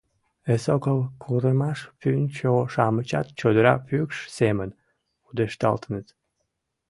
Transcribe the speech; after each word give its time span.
Эсогыл 0.53 0.99
курымаш 1.23 1.79
пӱнчӧ-шамычат 1.99 3.27
чодыра 3.39 3.75
пӱкш 3.87 4.17
семын 4.37 4.69
пудешталтыныт. 5.23 6.07